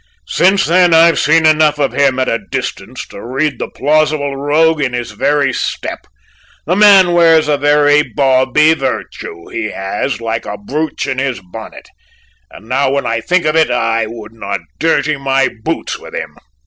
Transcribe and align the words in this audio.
Since 0.29 0.65
then 0.65 0.95
I've 0.95 1.19
seen 1.19 1.45
enough 1.45 1.77
of 1.77 1.93
him 1.93 2.17
at 2.17 2.27
a 2.27 2.39
distance 2.49 3.05
to 3.09 3.21
read 3.23 3.59
the 3.59 3.69
plausible 3.69 4.35
rogue 4.35 4.81
in 4.81 4.93
his 4.93 5.11
very 5.11 5.53
step. 5.53 6.07
The 6.65 6.75
man 6.75 7.13
wears 7.13 7.47
every 7.47 8.01
bawbee 8.01 8.73
virtue 8.73 9.49
he 9.49 9.65
has 9.65 10.19
like 10.19 10.47
a 10.47 10.57
brooch 10.57 11.05
in 11.05 11.19
his 11.19 11.39
bonnet; 11.39 11.87
and 12.49 12.67
now 12.67 12.89
when 12.89 13.05
I 13.05 13.21
think 13.21 13.45
of 13.45 13.55
it, 13.55 13.69
I 13.69 14.07
would 14.07 14.33
not 14.33 14.61
dirty 14.79 15.17
my 15.17 15.47
boots 15.63 15.99
with 15.99 16.15
him." 16.15 16.35